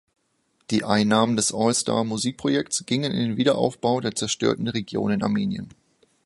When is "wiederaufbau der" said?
3.37-4.15